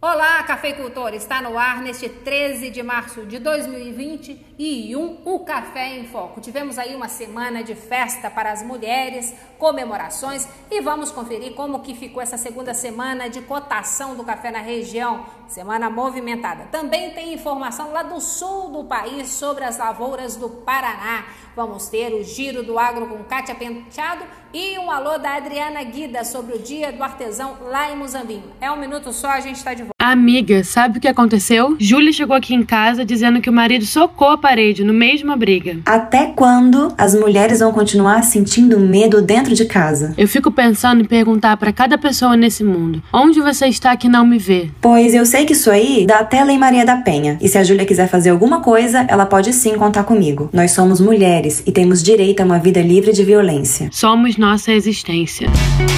[0.00, 1.12] Olá, cafeicultor!
[1.12, 6.40] Está no ar neste 13 de março de 2021 o Café em Foco.
[6.40, 11.96] Tivemos aí uma semana de festa para as mulheres, comemorações e vamos conferir como que
[11.96, 15.26] ficou essa segunda semana de cotação do café na região.
[15.48, 16.66] Semana movimentada.
[16.70, 21.24] Também tem informação lá do sul do país sobre as lavouras do Paraná.
[21.58, 24.24] Vamos ter o giro do agro com Kátia Penteado
[24.54, 28.52] e um alô da Adriana Guida sobre o dia do artesão lá em Muzambinho.
[28.60, 29.97] É um minuto só, a gente está de volta.
[30.00, 31.74] Amiga, sabe o que aconteceu?
[31.76, 35.78] Júlia chegou aqui em casa dizendo que o marido socou a parede no mesma briga.
[35.84, 40.14] Até quando as mulheres vão continuar sentindo medo dentro de casa?
[40.16, 44.24] Eu fico pensando em perguntar para cada pessoa nesse mundo: onde você está que não
[44.24, 44.70] me vê?
[44.80, 47.36] Pois eu sei que isso aí dá até Lei Maria da Penha.
[47.40, 50.48] E se a Júlia quiser fazer alguma coisa, ela pode sim contar comigo.
[50.52, 53.88] Nós somos mulheres e temos direito a uma vida livre de violência.
[53.90, 55.48] Somos nossa existência.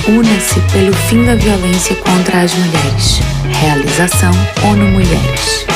[0.09, 3.21] Una-se pelo fim da violência contra as mulheres.
[3.91, 4.31] Realização
[4.71, 5.67] ONU Mulheres.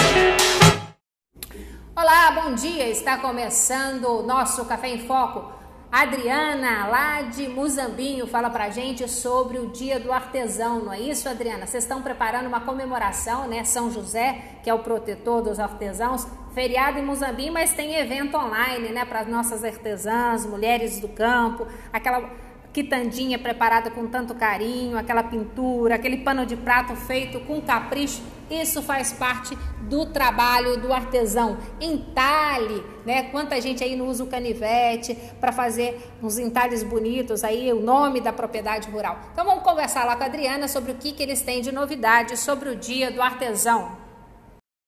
[1.97, 2.88] Olá, bom dia!
[2.88, 5.52] Está começando o nosso Café em Foco.
[5.91, 11.28] Adriana, lá de Muzambinho, fala pra gente sobre o Dia do Artesão, não é isso,
[11.28, 11.66] Adriana?
[11.66, 13.64] Vocês estão preparando uma comemoração, né?
[13.64, 18.91] São José, que é o protetor dos artesãos, feriado em Muzambinho, mas tem evento online,
[18.91, 22.31] né, para as nossas artesãs, mulheres do campo, aquela
[22.75, 28.83] quitandinha preparada com tanto carinho, aquela pintura, aquele pano de prato feito com capricho, isso
[28.83, 31.56] faz parte do trabalho do artesão.
[31.81, 33.22] Entalhe, né?
[33.31, 38.20] Quanta gente aí não usa o canivete para fazer uns entalhes bonitos aí, o nome
[38.20, 39.20] da propriedade rural.
[39.33, 42.36] Então vamos conversar lá com a Adriana sobre o que, que eles têm de novidade
[42.36, 43.97] sobre o dia do artesão.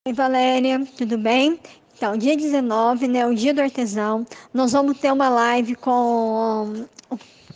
[0.07, 1.61] Oi, Valéria, tudo bem?
[1.97, 6.87] Então, dia 19, né, o dia do artesão, nós vamos ter uma live com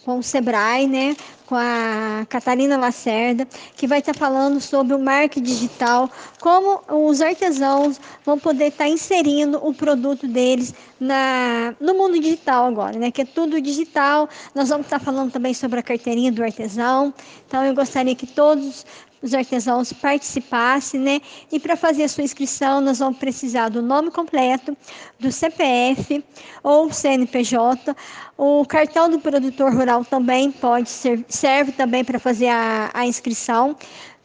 [0.05, 5.43] com o Sebrae, né, com a Catarina Lacerda, que vai estar falando sobre o marketing
[5.43, 12.67] digital, como os artesãos vão poder estar inserindo o produto deles na, no mundo digital
[12.67, 14.29] agora, né, que é tudo digital.
[14.55, 17.13] Nós vamos estar falando também sobre a carteirinha do artesão.
[17.47, 18.87] Então, eu gostaria que todos
[19.23, 21.21] os artesãos participassem, né?
[21.51, 24.77] E para fazer a sua inscrição, nós vamos precisar do nome completo,
[25.19, 26.25] do CPF
[26.63, 27.95] ou CNPJ.
[28.37, 33.77] O cartão do produtor rural também pode ser, serve também para fazer a, a inscrição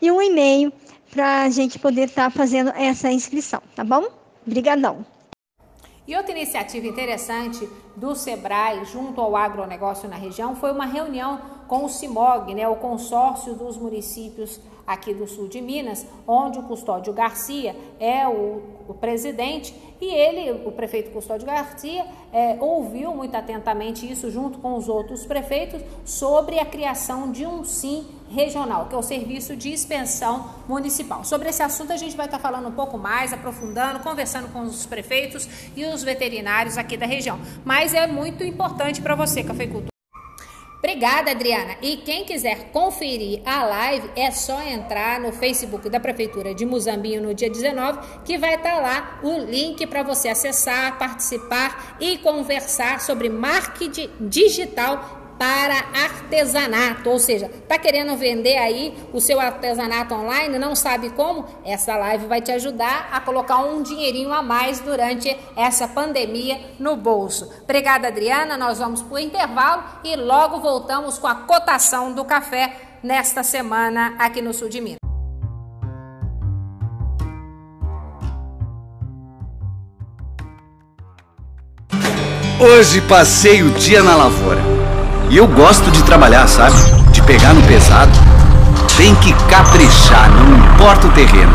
[0.01, 0.72] e um e-mail
[1.11, 4.05] para a gente poder estar tá fazendo essa inscrição, tá bom?
[4.45, 5.05] Obrigadão.
[6.07, 11.86] E outra iniciativa interessante do Sebrae junto ao agronegócio na região foi uma reunião com
[11.86, 17.12] o CIMOG, né, o consórcio dos municípios aqui do sul de Minas, onde o Custódio
[17.12, 24.09] Garcia é o, o presidente e ele, o prefeito Custódio Garcia, é, ouviu muito atentamente
[24.09, 28.97] isso junto com os outros prefeitos sobre a criação de um SIM regional, que é
[28.97, 31.24] o Serviço de Expensão Municipal.
[31.24, 34.86] Sobre esse assunto a gente vai estar falando um pouco mais, aprofundando, conversando com os
[34.86, 37.40] prefeitos e os veterinários aqui da região.
[37.64, 39.94] Mas é muito importante para você, cafeicultor
[40.85, 41.78] Obrigada, Adriana.
[41.81, 47.23] E quem quiser conferir a live, é só entrar no Facebook da Prefeitura de Muzambinho
[47.23, 53.01] no dia 19, que vai estar lá o link para você acessar, participar e conversar
[53.01, 60.57] sobre marketing digital para artesanato, ou seja, tá querendo vender aí o seu artesanato online,
[60.57, 61.46] não sabe como?
[61.66, 66.96] Essa live vai te ajudar a colocar um dinheirinho a mais durante essa pandemia no
[66.96, 67.51] bolso.
[67.63, 68.57] Obrigada, Adriana.
[68.57, 72.73] Nós vamos para o intervalo e logo voltamos com a cotação do café
[73.03, 75.00] nesta semana aqui no sul de Minas.
[82.59, 84.75] Hoje passei o dia na lavoura
[85.30, 86.75] e eu gosto de trabalhar, sabe?
[87.12, 88.12] De pegar no pesado.
[88.97, 91.52] Tem que caprichar, não importa o terreno.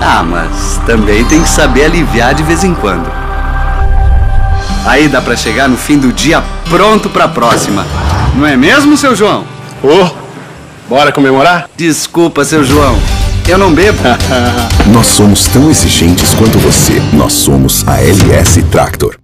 [0.00, 3.10] Ah, mas também tem que saber aliviar de vez em quando.
[4.84, 7.84] Aí dá para chegar no fim do dia pronto para a próxima.
[8.34, 9.44] Não é mesmo, seu João?
[9.82, 10.10] Ô, oh,
[10.88, 11.68] bora comemorar?
[11.76, 12.96] Desculpa, seu João.
[13.48, 13.98] Eu não bebo.
[14.92, 17.00] Nós somos tão exigentes quanto você.
[17.12, 19.16] Nós somos a LS Tractor.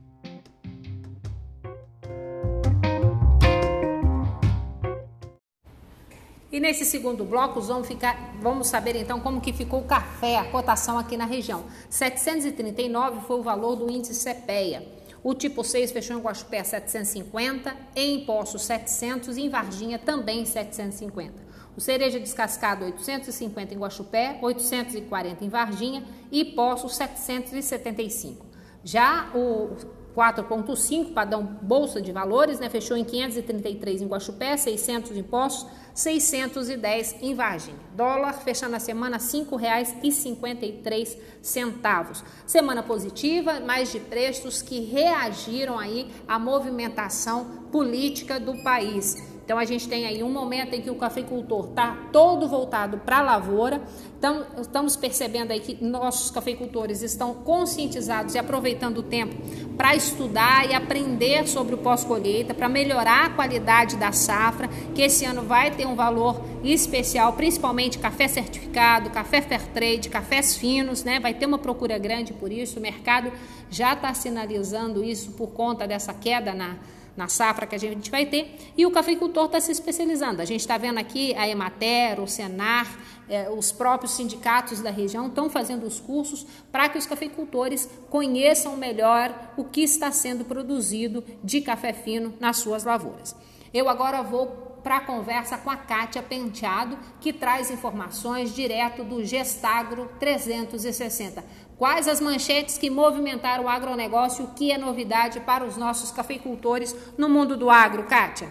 [6.72, 10.98] Nesse segundo bloco vamos, ficar, vamos saber então como que ficou o café, a cotação
[10.98, 11.64] aqui na região.
[11.90, 14.82] 739 foi o valor do índice CPEA.
[15.22, 21.34] O tipo 6 fechou em Guaxupé 750, em Poços 700 e em Varginha também 750.
[21.76, 28.46] O cereja descascado 850 em Guaxupé, 840 em Varginha e Poços 775.
[28.82, 29.76] Já o
[30.16, 32.68] 4,5 padrão Bolsa de Valores, né?
[32.68, 37.76] Fechou em 533 em Guaxupé, 600 em Poços, 610 em Varginha.
[37.94, 42.22] Dólar fechando a semana R$ 5,53.
[42.46, 49.30] Semana positiva, mais de preços que reagiram aí à movimentação política do país.
[49.44, 53.18] Então a gente tem aí um momento em que o cafeicultor está todo voltado para
[53.18, 53.82] a lavoura.
[54.16, 59.34] Então estamos percebendo aí que nossos cafeicultores estão conscientizados e aproveitando o tempo
[59.76, 65.24] para estudar e aprender sobre o pós-colheita, para melhorar a qualidade da safra, que esse
[65.24, 71.20] ano vai ter um valor especial, principalmente café certificado, café fair trade, cafés finos, né?
[71.20, 72.78] Vai ter uma procura grande por isso.
[72.78, 73.32] O mercado
[73.70, 76.76] já está sinalizando isso por conta dessa queda na
[77.16, 80.40] na safra que a gente vai ter, e o cafeicultor está se especializando.
[80.40, 82.86] A gente está vendo aqui a Emater, o Senar,
[83.28, 88.76] é, os próprios sindicatos da região estão fazendo os cursos para que os cafeicultores conheçam
[88.76, 93.34] melhor o que está sendo produzido de café fino nas suas lavouras.
[93.72, 99.24] Eu agora vou para a conversa com a Kátia Penteado, que traz informações direto do
[99.24, 101.44] Gestagro 360.
[101.78, 104.44] Quais as manchetes que movimentaram o agronegócio?
[104.44, 108.48] O que é novidade para os nossos cafeicultores no mundo do agro, Kátia?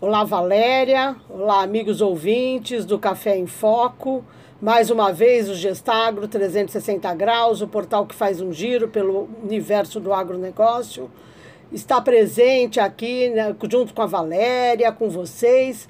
[0.00, 1.16] Olá, Valéria.
[1.28, 4.24] Olá, amigos ouvintes do Café em Foco.
[4.60, 10.00] Mais uma vez, o Gestagro 360 Graus, o portal que faz um giro pelo universo
[10.00, 11.10] do agronegócio,
[11.72, 15.88] está presente aqui né, junto com a Valéria, com vocês,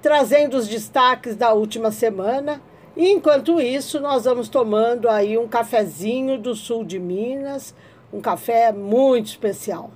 [0.00, 2.60] trazendo os destaques da última semana
[2.96, 7.74] enquanto isso, nós vamos tomando aí um cafezinho do sul de Minas,
[8.12, 9.90] um café muito especial.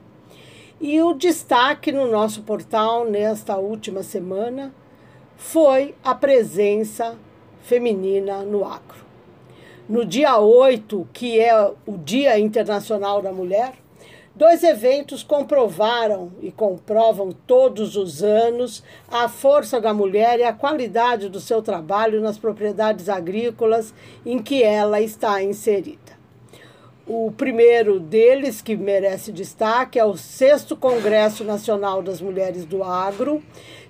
[0.81, 4.75] E o destaque no nosso portal nesta última semana
[5.37, 7.17] foi a presença
[7.63, 9.05] feminina no agro.
[9.89, 11.55] No dia 8, que é
[11.87, 13.75] o Dia Internacional da Mulher,
[14.37, 21.29] Dois eventos comprovaram e comprovam todos os anos a força da mulher e a qualidade
[21.29, 23.95] do seu trabalho nas propriedades agrícolas
[24.27, 26.19] em que ela está inserida.
[27.07, 33.41] O primeiro deles, que merece destaque, é o sexto Congresso Nacional das Mulheres do Agro,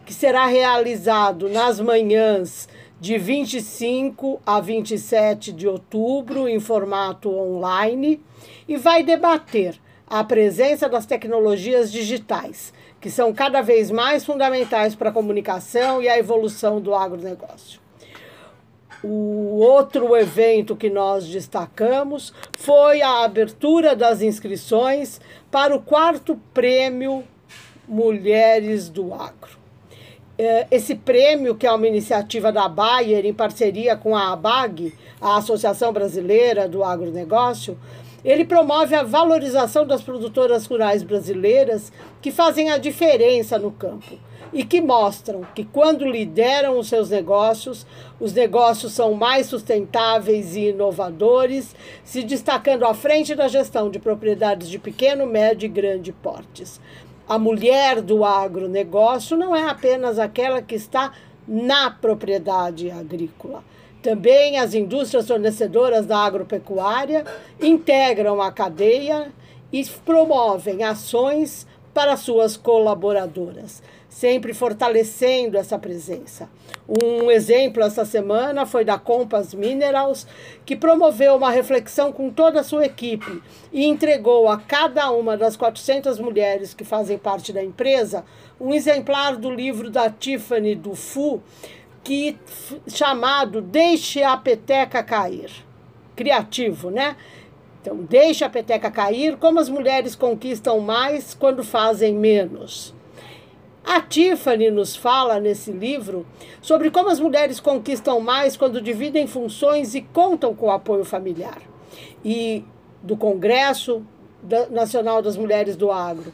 [0.05, 2.69] que será realizado nas manhãs
[3.01, 8.21] de 25 a 27 de outubro, em formato online,
[8.69, 15.11] e vai debater a presença das tecnologias digitais, que são cada vez mais fundamentais para
[15.11, 17.81] a comunicação e a evolução do agronegócio.
[19.03, 25.21] O outro evento que nós destacamos foi a abertura das inscrições
[25.51, 27.23] para o quarto prêmio
[27.87, 29.59] Mulheres do Agro.
[30.39, 35.37] É, esse prêmio, que é uma iniciativa da Bayer em parceria com a ABAG, a
[35.37, 37.79] Associação Brasileira do Agronegócio,
[38.25, 41.93] ele promove a valorização das produtoras rurais brasileiras
[42.23, 44.19] que fazem a diferença no campo
[44.53, 47.87] e que mostram que quando lideram os seus negócios,
[48.19, 51.75] os negócios são mais sustentáveis e inovadores,
[52.05, 56.81] se destacando à frente da gestão de propriedades de pequeno, médio e grande portes.
[57.29, 61.13] A mulher do agronegócio não é apenas aquela que está
[61.47, 63.63] na propriedade agrícola
[64.05, 67.25] também as indústrias fornecedoras da agropecuária
[67.59, 69.33] integram a cadeia
[69.73, 76.51] e promovem ações para suas colaboradoras, sempre fortalecendo essa presença.
[76.87, 80.27] Um exemplo essa semana foi da Compass Minerals,
[80.67, 83.43] que promoveu uma reflexão com toda a sua equipe
[83.73, 88.23] e entregou a cada uma das 400 mulheres que fazem parte da empresa
[88.61, 91.43] um exemplar do livro da Tiffany Dufu,
[92.05, 92.37] que
[92.87, 95.51] chamado Deixe a peteca cair.
[96.15, 97.17] Criativo, né?
[97.81, 102.95] Então, deixe a peteca cair, como as mulheres conquistam mais quando fazem menos.
[103.85, 106.25] A Tiffany nos fala nesse livro
[106.63, 111.61] sobre como as mulheres conquistam mais quando dividem funções e contam com o apoio familiar.
[112.25, 112.65] E
[113.03, 114.03] do Congresso
[114.71, 116.33] Nacional das Mulheres do Agro,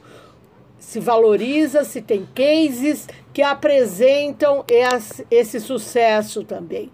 [0.81, 4.65] se valoriza, se tem cases que apresentam
[5.31, 6.91] esse sucesso também.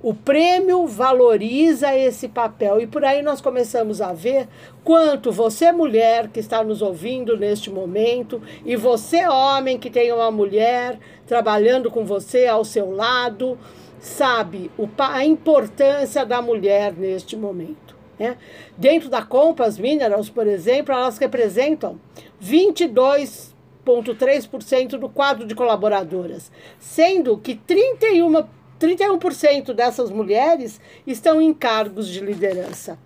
[0.00, 4.48] O prêmio valoriza esse papel e por aí nós começamos a ver
[4.84, 10.30] quanto você, mulher que está nos ouvindo neste momento, e você, homem que tem uma
[10.30, 13.58] mulher trabalhando com você ao seu lado,
[13.98, 17.97] sabe a importância da mulher neste momento.
[18.18, 18.36] Né?
[18.76, 21.98] Dentro da Compass Minerals, por exemplo, elas representam
[22.42, 28.44] 22,3% do quadro de colaboradoras, sendo que 31,
[28.80, 32.98] 31% dessas mulheres estão em cargos de liderança.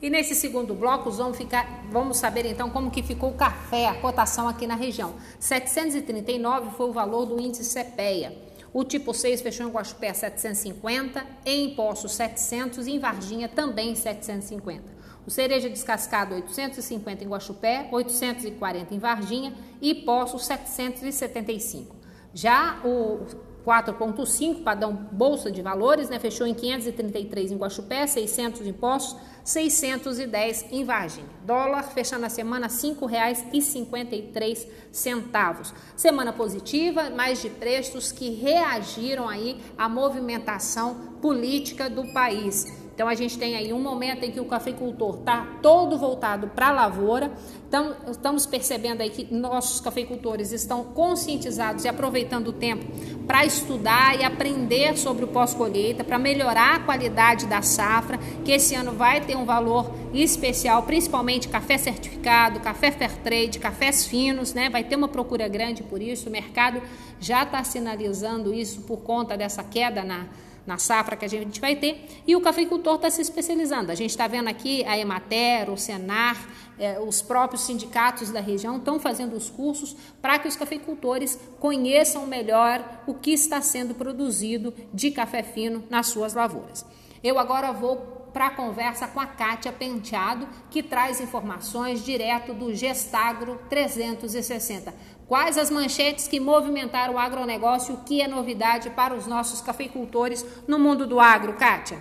[0.00, 3.94] E nesse segundo bloco vamos, ficar, vamos saber então como que ficou o café, a
[3.94, 5.14] cotação aqui na região.
[5.40, 8.36] 739 foi o valor do índice CPEA.
[8.74, 14.96] O tipo 6 fechou em Guaxupé 750, em Poço 700 e em Varginha também 750.
[15.26, 21.96] O cereja descascado 850 em Guaxupé, 840 em Varginha e Poço 775.
[22.34, 23.26] Já o
[23.66, 30.66] 4,5 padrão Bolsa de Valores, né, fechou em 533 em Guaxupé, 600 em Poços, 610
[30.72, 31.28] em Varginha.
[31.44, 35.72] Dólar fechando a semana R$ 5,53.
[35.96, 42.85] Semana positiva, mais de preços que reagiram aí à movimentação política do país.
[42.96, 46.68] Então a gente tem aí um momento em que o cafeicultor está todo voltado para
[46.68, 47.30] a lavoura.
[47.68, 52.86] Então estamos percebendo aí que nossos cafeicultores estão conscientizados e aproveitando o tempo
[53.26, 58.74] para estudar e aprender sobre o pós-colheita, para melhorar a qualidade da safra, que esse
[58.74, 64.70] ano vai ter um valor especial, principalmente café certificado, café fair trade, cafés finos, né?
[64.70, 66.30] Vai ter uma procura grande por isso.
[66.30, 66.80] O mercado
[67.20, 70.24] já está sinalizando isso por conta dessa queda na
[70.66, 73.92] na safra que a gente vai ter, e o cafeicultor está se especializando.
[73.92, 76.36] A gente está vendo aqui a Emater, o Senar,
[76.78, 82.26] eh, os próprios sindicatos da região estão fazendo os cursos para que os cafeicultores conheçam
[82.26, 86.84] melhor o que está sendo produzido de café fino nas suas lavouras.
[87.22, 92.74] Eu agora vou para a conversa com a Kátia Penteado, que traz informações direto do
[92.74, 94.92] Gestagro 360.
[95.28, 97.94] Quais as manchetes que movimentaram o agronegócio?
[97.94, 101.98] O que é novidade para os nossos cafeicultores no mundo do agro, Kátia?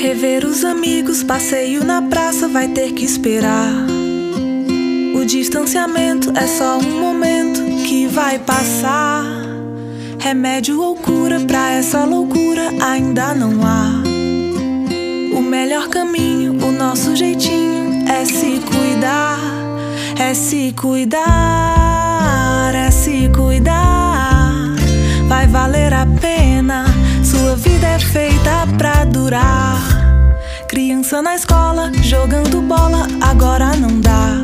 [0.00, 3.86] Rever os amigos, passeio na praça, vai ter que esperar.
[5.14, 7.43] O distanciamento é só um momento
[8.14, 9.24] vai passar.
[10.20, 14.02] Remédio ou cura pra essa loucura ainda não há.
[15.36, 19.40] O melhor caminho, o nosso jeitinho é se cuidar,
[20.16, 21.20] é se cuidar,
[22.72, 24.52] é se cuidar.
[25.28, 26.84] Vai valer a pena,
[27.24, 29.82] sua vida é feita pra durar.
[30.68, 34.43] Criança na escola, jogando bola, agora não dá.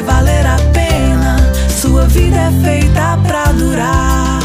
[0.00, 1.36] Vai valer a pena,
[1.68, 4.40] sua vida é feita pra durar.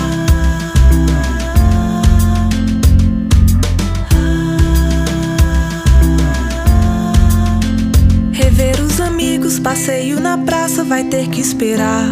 [8.34, 12.06] Rever os amigos, passeio na praça, vai ter que esperar.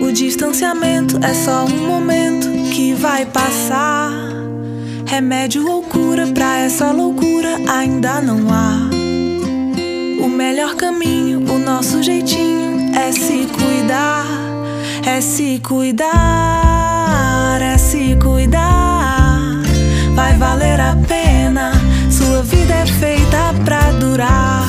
[0.00, 4.12] O distanciamento é só um momento que vai passar.
[5.06, 8.95] Remédio ou cura pra essa loucura ainda não há.
[10.36, 14.26] Melhor caminho, o nosso jeitinho é se cuidar,
[15.06, 16.08] é se cuidar,
[17.62, 19.62] é se cuidar.
[20.14, 21.72] Vai valer a pena,
[22.10, 24.68] sua vida é feita pra durar.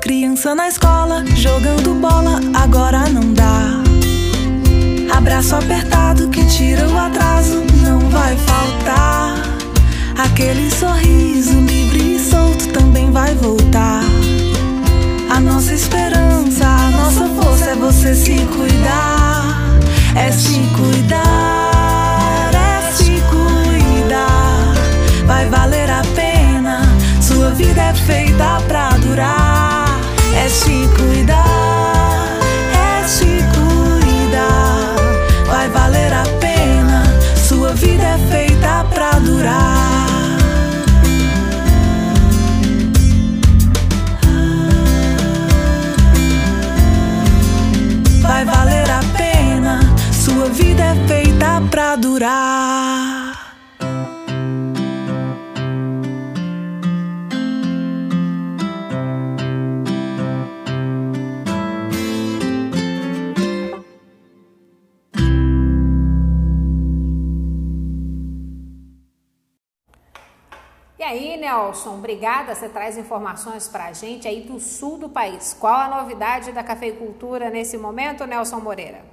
[0.00, 3.80] Criança na escola, jogando bola, agora não dá.
[5.16, 9.36] Abraço apertado que tira o atraso, não vai faltar.
[10.18, 14.02] Aquele sorriso livre e solto também vai voltar.
[15.52, 19.78] Nossa esperança, nossa força é você se cuidar.
[20.16, 24.72] É se cuidar, é se cuidar.
[25.26, 26.80] Vai valer a pena,
[27.20, 30.00] sua vida é feita pra durar.
[30.42, 32.31] É se cuidar,
[71.52, 72.54] Nelson, obrigada.
[72.54, 75.54] Você traz informações para a gente aí do sul do país.
[75.60, 79.04] Qual a novidade da cafeicultura nesse momento, Nelson Moreira?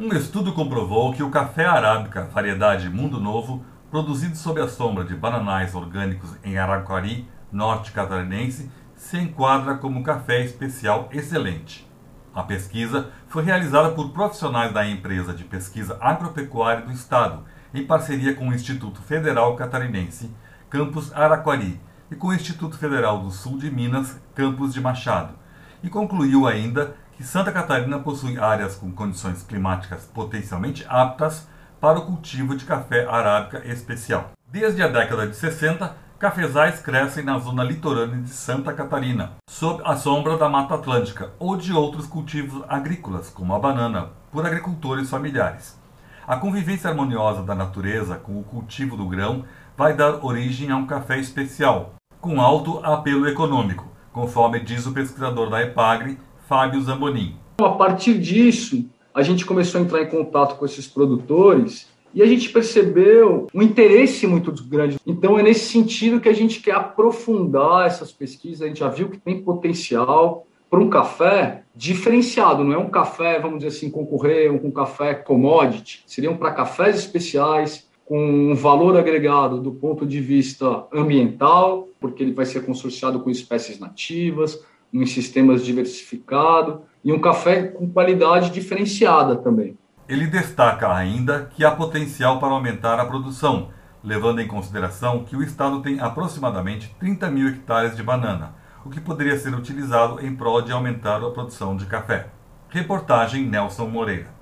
[0.00, 5.14] Um estudo comprovou que o café arábica, variedade Mundo Novo, produzido sob a sombra de
[5.14, 11.86] bananais orgânicos em Araquari, norte catarinense, se enquadra como café especial excelente.
[12.34, 17.44] A pesquisa foi realizada por profissionais da empresa de pesquisa agropecuária do Estado,
[17.74, 20.30] em parceria com o Instituto Federal Catarinense,
[20.70, 25.34] campus Araquari, e com o Instituto Federal do Sul de Minas, campus de Machado,
[25.82, 31.48] e concluiu ainda que Santa Catarina possui áreas com condições climáticas potencialmente aptas
[31.80, 34.32] para o cultivo de café arábica especial.
[34.46, 39.96] Desde a década de 60, cafezais crescem na zona litorânea de Santa Catarina, sob a
[39.96, 45.78] sombra da Mata Atlântica ou de outros cultivos agrícolas, como a banana, por agricultores familiares.
[46.26, 49.44] A convivência harmoniosa da natureza com o cultivo do grão
[49.78, 55.48] vai dar origem a um café especial, com alto apelo econômico, conforme diz o pesquisador
[55.48, 56.18] da EPAGRE,
[56.48, 57.36] Fábio Zambonin.
[57.62, 62.26] A partir disso, a gente começou a entrar em contato com esses produtores e a
[62.26, 64.98] gente percebeu um interesse muito grande.
[65.06, 68.62] Então, é nesse sentido que a gente quer aprofundar essas pesquisas.
[68.62, 73.38] A gente já viu que tem potencial para um café diferenciado, não é um café,
[73.38, 76.02] vamos dizer assim, concorrer com um café commodity.
[76.04, 82.32] Seriam para cafés especiais, com um valor agregado do ponto de vista ambiental, porque ele
[82.32, 84.58] vai ser consorciado com espécies nativas,
[84.90, 89.76] em sistemas diversificados, e um café com qualidade diferenciada também.
[90.08, 93.68] Ele destaca ainda que há potencial para aumentar a produção,
[94.02, 98.54] levando em consideração que o estado tem aproximadamente 30 mil hectares de banana,
[98.86, 102.28] o que poderia ser utilizado em prol de aumentar a produção de café.
[102.70, 104.37] Reportagem Nelson Moreira.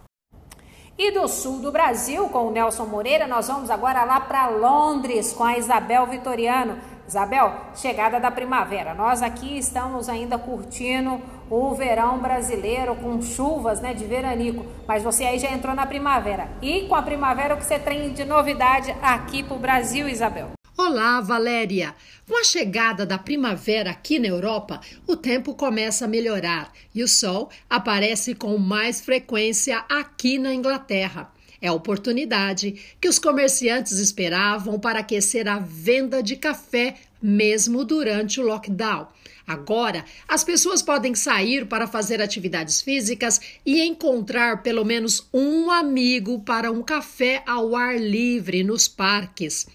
[0.99, 5.35] E do sul do Brasil, com o Nelson Moreira, nós vamos agora lá para Londres
[5.35, 6.79] com a Isabel Vitoriano.
[7.07, 8.95] Isabel, chegada da primavera.
[8.95, 14.65] Nós aqui estamos ainda curtindo o verão brasileiro com chuvas, né, de veranico.
[14.89, 16.49] Mas você aí já entrou na primavera.
[16.63, 20.56] E com a primavera o que você tem de novidade aqui para o Brasil, Isabel?
[20.79, 21.95] Olá, Valéria!
[22.29, 27.09] Com a chegada da primavera aqui na Europa, o tempo começa a melhorar e o
[27.09, 31.33] sol aparece com mais frequência aqui na Inglaterra.
[31.63, 38.39] É a oportunidade que os comerciantes esperavam para aquecer a venda de café mesmo durante
[38.39, 39.09] o lockdown.
[39.47, 46.41] Agora, as pessoas podem sair para fazer atividades físicas e encontrar pelo menos um amigo
[46.41, 49.67] para um café ao ar livre nos parques.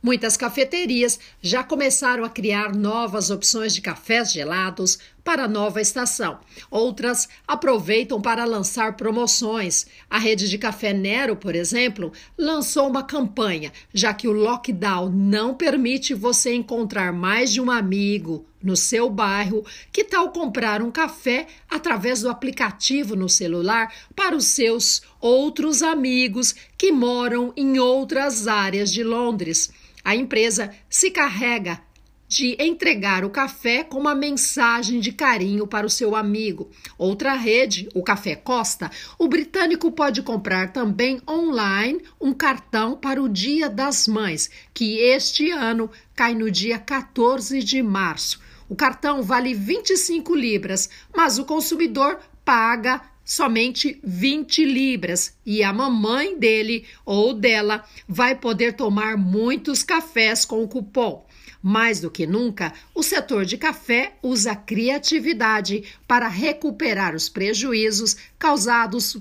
[0.00, 6.38] Muitas cafeterias já começaram a criar novas opções de cafés gelados para a nova estação.
[6.70, 9.86] Outras aproveitam para lançar promoções.
[10.08, 15.52] A rede de café Nero, por exemplo, lançou uma campanha, já que o lockdown não
[15.52, 19.66] permite você encontrar mais de um amigo no seu bairro.
[19.92, 26.54] Que tal comprar um café através do aplicativo no celular para os seus outros amigos
[26.78, 29.70] que moram em outras áreas de Londres?
[30.08, 31.82] A empresa se carrega
[32.26, 36.70] de entregar o café com uma mensagem de carinho para o seu amigo.
[36.96, 43.28] Outra rede, o Café Costa, o britânico pode comprar também online um cartão para o
[43.28, 48.40] Dia das Mães, que este ano cai no dia 14 de março.
[48.66, 56.38] O cartão vale 25 libras, mas o consumidor paga somente 20 libras e a mamãe
[56.38, 61.26] dele ou dela vai poder tomar muitos cafés com o cupom.
[61.62, 69.18] Mais do que nunca, o setor de café usa criatividade para recuperar os prejuízos causados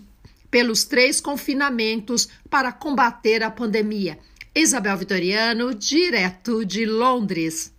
[0.49, 4.17] pelos três confinamentos para combater a pandemia.
[4.55, 7.73] Isabel Vitoriano, direto de Londres.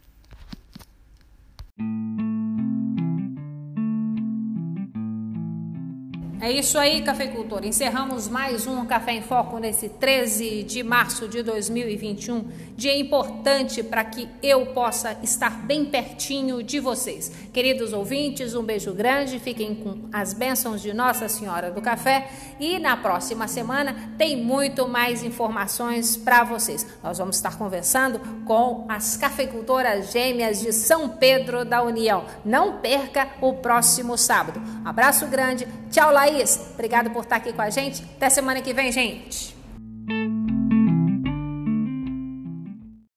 [6.40, 7.64] É isso aí, cafeicultor.
[7.64, 12.44] Encerramos mais um Café em Foco nesse 13 de março de 2021.
[12.77, 17.33] Dia importante para que eu possa estar bem pertinho de vocês.
[17.53, 19.40] Queridos ouvintes, um beijo grande.
[19.40, 22.31] Fiquem com as bênçãos de Nossa Senhora do Café.
[22.61, 26.87] E na próxima semana tem muito mais informações para vocês.
[27.03, 32.24] Nós vamos estar conversando com as cafeicultoras gêmeas de São Pedro da União.
[32.44, 34.62] Não perca o próximo sábado.
[34.85, 35.66] Abraço grande.
[35.90, 38.02] Tchau lá Laís, obrigado por estar aqui com a gente.
[38.16, 39.58] Até semana que vem, gente.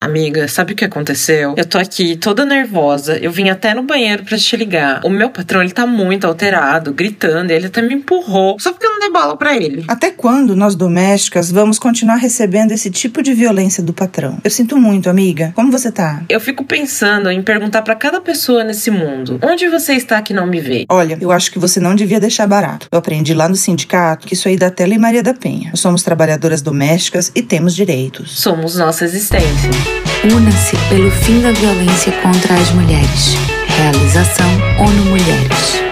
[0.03, 1.53] Amiga, sabe o que aconteceu?
[1.55, 3.19] Eu tô aqui toda nervosa.
[3.19, 4.99] Eu vim até no banheiro para te ligar.
[5.05, 8.57] O meu patrão, ele tá muito alterado, gritando, ele até me empurrou.
[8.59, 9.85] Só porque eu não dei bola para ele.
[9.87, 14.39] Até quando nós domésticas vamos continuar recebendo esse tipo de violência do patrão?
[14.43, 15.51] Eu sinto muito, amiga.
[15.55, 16.23] Como você tá?
[16.27, 20.47] Eu fico pensando em perguntar para cada pessoa nesse mundo: onde você está que não
[20.47, 20.85] me vê?
[20.89, 22.87] Olha, eu acho que você não devia deixar barato.
[22.91, 25.69] Eu aprendi lá no sindicato que isso aí da Tela e Maria da Penha.
[25.69, 28.39] Nós somos trabalhadoras domésticas e temos direitos.
[28.39, 29.90] Somos nossa existência.
[30.35, 33.35] Una-se pelo fim da violência contra as mulheres.
[33.67, 34.47] Realização
[34.79, 35.90] ONU Mulheres.